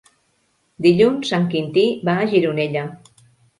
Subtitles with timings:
[0.85, 2.89] Dilluns en Quintí va a Gironella.